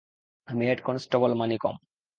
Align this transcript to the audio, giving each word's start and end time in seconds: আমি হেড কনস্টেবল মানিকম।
আমি 0.47 0.63
হেড 0.65 0.79
কনস্টেবল 0.81 1.31
মানিকম। 1.33 1.75